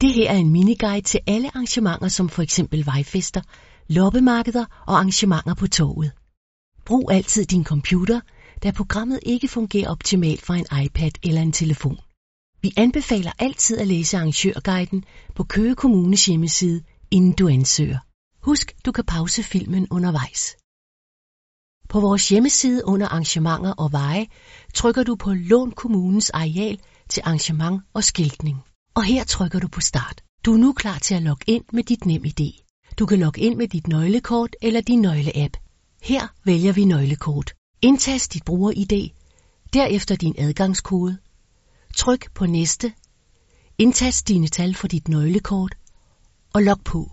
[0.00, 3.40] Det her er en miniguide til alle arrangementer som for eksempel vejfester,
[3.88, 6.12] loppemarkeder og arrangementer på toget.
[6.84, 8.20] Brug altid din computer,
[8.62, 11.98] da programmet ikke fungerer optimalt fra en iPad eller en telefon.
[12.62, 17.98] Vi anbefaler altid at læse arrangørguiden på Køge Kommunes hjemmeside, inden du ansøger.
[18.42, 20.56] Husk, du kan pause filmen undervejs.
[21.88, 24.26] På vores hjemmeside under arrangementer og veje
[24.74, 28.62] trykker du på Lån kommunens areal til arrangement og skiltning.
[28.98, 30.22] Og her trykker du på start.
[30.44, 32.52] Du er nu klar til at logge ind med dit NemID.
[32.98, 35.56] Du kan logge ind med dit nøglekort eller din nøgleapp.
[36.02, 37.54] Her vælger vi nøglekort.
[37.82, 39.10] Indtast dit bruger-ID,
[39.72, 41.18] derefter din adgangskode.
[41.96, 42.92] Tryk på næste.
[43.78, 45.74] Indtast dine tal for dit nøglekort
[46.54, 47.12] og log på.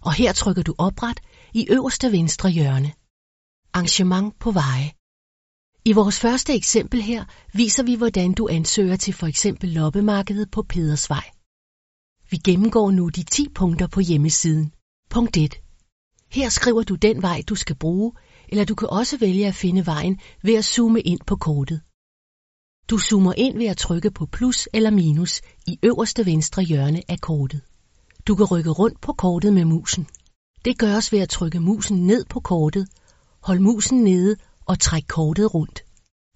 [0.00, 1.20] Og her trykker du opret
[1.54, 2.92] i øverste venstre hjørne.
[3.72, 4.92] Arrangement på veje.
[5.84, 10.62] I vores første eksempel her viser vi, hvordan du ansøger til for eksempel loppemarkedet på
[10.62, 11.30] Pedersvej.
[12.30, 14.72] Vi gennemgår nu de 10 punkter på hjemmesiden.
[15.10, 15.54] Punkt 1.
[16.30, 18.12] Her skriver du den vej, du skal bruge,
[18.48, 21.80] eller du kan også vælge at finde vejen ved at zoome ind på kortet.
[22.90, 27.20] Du zoomer ind ved at trykke på plus eller minus i øverste venstre hjørne af
[27.20, 27.60] kortet.
[28.26, 30.06] Du kan rykke rundt på kortet med musen.
[30.64, 32.88] Det gøres ved at trykke musen ned på kortet,
[33.40, 35.84] hold musen nede og træk kortet rundt.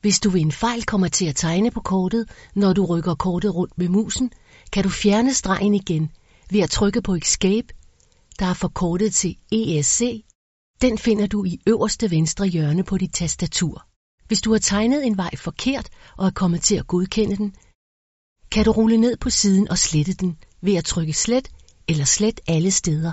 [0.00, 3.54] Hvis du ved en fejl kommer til at tegne på kortet, når du rykker kortet
[3.54, 4.32] rundt med musen,
[4.72, 6.10] kan du fjerne stregen igen
[6.50, 7.74] ved at trykke på Escape,
[8.38, 10.24] der er forkortet til ESC.
[10.80, 13.86] Den finder du i øverste venstre hjørne på dit tastatur.
[14.26, 17.54] Hvis du har tegnet en vej forkert og er kommet til at godkende den,
[18.50, 21.48] kan du rulle ned på siden og slette den ved at trykke slet
[21.88, 23.12] eller slet alle steder.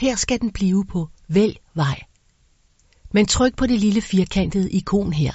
[0.00, 2.09] Her skal den blive på Vælg vej.
[3.14, 5.32] Men tryk på det lille firkantede ikon her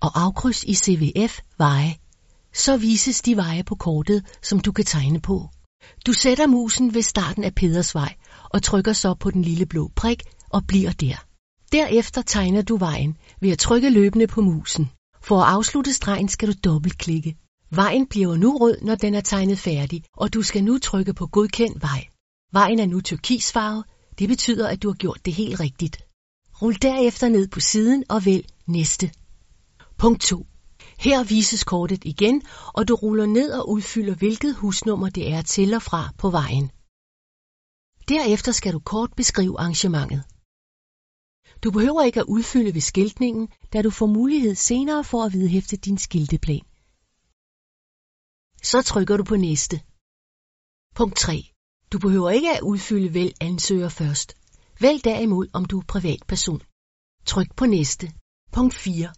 [0.00, 1.96] og afkryds i CVF veje.
[2.54, 5.48] Så vises de veje på kortet, som du kan tegne på.
[6.06, 8.14] Du sætter musen ved starten af Pedersvej
[8.50, 11.24] og trykker så på den lille blå prik og bliver der.
[11.72, 14.90] Derefter tegner du vejen ved at trykke løbende på musen.
[15.22, 17.36] For at afslutte stregen skal du dobbeltklikke.
[17.70, 21.26] Vejen bliver nu rød, når den er tegnet færdig, og du skal nu trykke på
[21.26, 22.06] godkend vej.
[22.52, 23.84] Vejen er nu turkisfarve.
[24.18, 26.07] Det betyder, at du har gjort det helt rigtigt.
[26.62, 29.06] Rul derefter ned på siden og vælg næste.
[29.96, 30.46] Punkt 2.
[30.98, 32.42] Her vises kortet igen,
[32.74, 36.66] og du ruller ned og udfylder, hvilket husnummer det er til og fra på vejen.
[38.08, 40.24] Derefter skal du kort beskrive arrangementet.
[41.62, 45.76] Du behøver ikke at udfylde ved skiltningen, da du får mulighed senere for at vedhæfte
[45.76, 46.64] din skilteplan.
[48.62, 49.76] Så trykker du på næste.
[50.94, 51.36] Punkt 3.
[51.92, 54.28] Du behøver ikke at udfylde vælg ansøger først.
[54.80, 56.60] Vælg derimod, om du er privatperson.
[57.26, 58.12] Tryk på næste.
[58.52, 59.12] Punkt 4.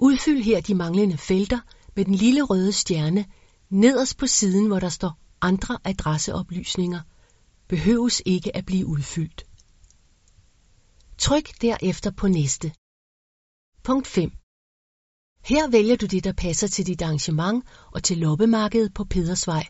[0.00, 1.60] Udfyld her de manglende felter
[1.96, 3.26] med den lille røde stjerne
[3.68, 7.00] nederst på siden, hvor der står andre adresseoplysninger.
[7.68, 9.46] Behøves ikke at blive udfyldt.
[11.18, 12.72] Tryk derefter på næste.
[13.82, 14.30] Punkt 5.
[15.44, 17.64] Her vælger du det, der passer til dit arrangement
[17.94, 19.64] og til loppemarkedet på Pedersvej.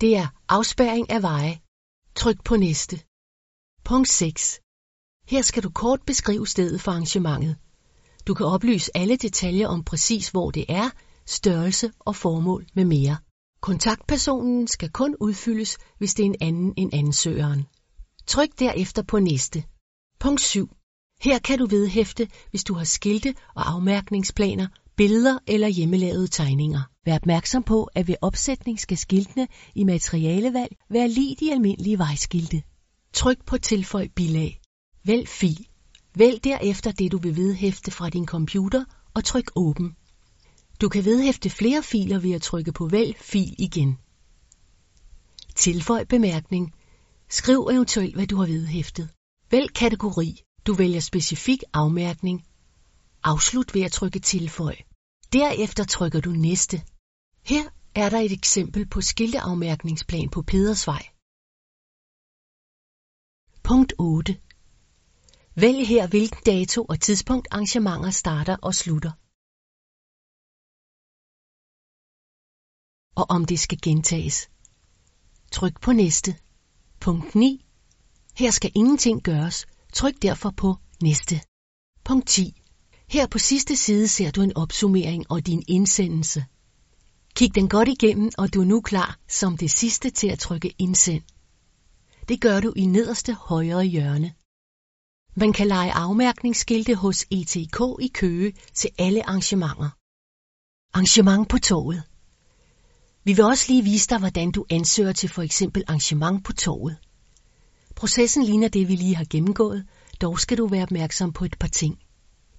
[0.00, 1.60] Det er afspærring af veje.
[2.14, 3.13] Tryk på næste.
[3.84, 4.60] Punkt 6.
[5.28, 7.56] Her skal du kort beskrive stedet for arrangementet.
[8.26, 10.90] Du kan oplyse alle detaljer om præcis hvor det er,
[11.26, 13.16] størrelse og formål med mere.
[13.60, 17.66] Kontaktpersonen skal kun udfyldes, hvis det er en anden end ansøgeren.
[18.26, 19.64] Tryk derefter på næste.
[20.20, 20.68] Punkt 7.
[21.20, 26.82] Her kan du vedhæfte, hvis du har skilte og afmærkningsplaner, billeder eller hjemmelavede tegninger.
[27.06, 32.62] Vær opmærksom på, at ved opsætning skal skiltene i materialevalg være lige de almindelige vejskilte.
[33.14, 34.60] Tryk på tilføj bilag.
[35.04, 35.66] Vælg fil.
[36.14, 39.96] Vælg derefter det, du vil vedhæfte fra din computer og tryk åben.
[40.80, 43.98] Du kan vedhæfte flere filer ved at trykke på vælg fil igen.
[45.54, 46.74] Tilføj bemærkning.
[47.30, 49.08] Skriv eventuelt, hvad du har vedhæftet.
[49.50, 50.42] Vælg kategori.
[50.66, 52.46] Du vælger specifik afmærkning.
[53.24, 54.76] Afslut ved at trykke tilføj.
[55.32, 56.82] Derefter trykker du næste.
[57.42, 57.62] Her
[57.94, 61.13] er der et eksempel på skilteafmærkningsplan på Pedersvej.
[63.68, 64.40] Punkt 8.
[65.54, 69.12] Vælg her hvilken dato og tidspunkt arrangementer starter og slutter.
[73.20, 74.50] Og om det skal gentages.
[75.52, 76.30] Tryk på næste.
[77.00, 77.66] Punkt 9.
[78.40, 79.66] Her skal ingenting gøres.
[79.92, 81.36] Tryk derfor på næste.
[82.04, 82.62] Punkt 10.
[83.08, 86.44] Her på sidste side ser du en opsummering og din indsendelse.
[87.36, 90.74] Kig den godt igennem, og du er nu klar som det sidste til at trykke
[90.78, 91.22] indsend.
[92.28, 94.34] Det gør du i nederste højre hjørne.
[95.36, 99.90] Man kan lege afmærkningsskilte hos ETK i Køge til alle arrangementer.
[100.94, 102.02] Arrangement på toget.
[103.24, 106.96] Vi vil også lige vise dig, hvordan du ansøger til for eksempel arrangement på torvet.
[107.96, 109.86] Processen ligner det, vi lige har gennemgået,
[110.20, 111.98] dog skal du være opmærksom på et par ting.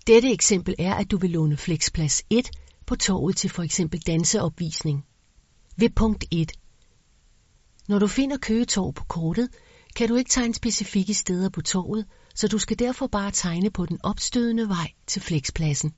[0.08, 2.50] Dette eksempel er, at du vil låne Flexplads 1
[2.86, 5.06] på torvet til for eksempel danseopvisning.
[5.78, 6.52] Ved punkt 1.
[7.90, 9.48] Når du finder Køgetorv på kortet,
[9.96, 12.04] kan du ikke tegne specifikke steder på torvet,
[12.36, 15.90] så du skal derfor bare tegne på den opstødende vej til Flexpladsen.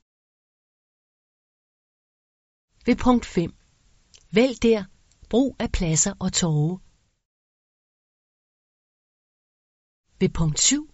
[2.86, 3.50] Ved punkt 5.
[4.38, 4.84] Vælg der
[5.30, 6.74] brug af pladser og torve.
[10.20, 10.90] Ved punkt 7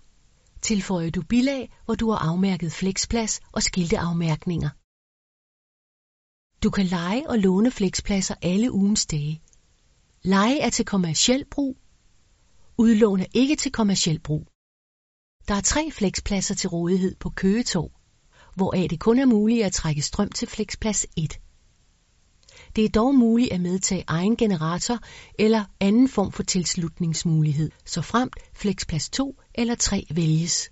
[0.69, 4.71] tilføjer du bilag, hvor du har afmærket flexplads og skilteafmærkninger.
[6.63, 9.35] Du kan lege og låne flexpladser alle ugens dage.
[10.27, 11.77] Leje er til kommersiel brug.
[12.79, 14.47] Udlån er ikke til kommersiel brug.
[15.49, 17.91] Der er tre flexpladser til rådighed på Køgetorv,
[18.55, 21.41] hvoraf det kun er muligt at trække strøm til flexplads 1.
[22.77, 24.99] Det er dog muligt at medtage egen generator
[25.39, 30.71] eller anden form for tilslutningsmulighed, så fremt flexplads 2 eller 3 vælges.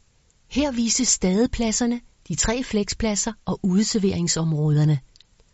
[0.50, 5.00] Her vises stadepladserne, de tre flexpladser og udserveringsområderne.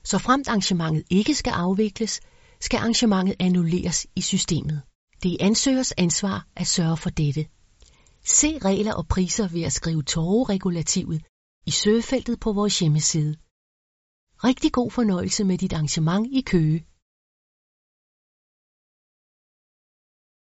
[0.04, 2.20] Så fremt arrangementet ikke skal afvikles,
[2.60, 4.82] skal arrangementet annulleres i systemet.
[5.22, 7.46] Det er ansøgers ansvar at sørge for dette.
[8.24, 11.22] Se regler og priser ved at skrive torveregulativet
[11.66, 13.36] i søgefeltet på vores hjemmeside.
[14.44, 16.84] Rigtig god fornøjelse med dit arrangement i Køge.